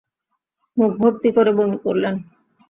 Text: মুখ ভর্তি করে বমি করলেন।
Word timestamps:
মুখ 0.77 0.91
ভর্তি 1.01 1.29
করে 1.35 1.51
বমি 1.57 1.77
করলেন। 1.85 2.15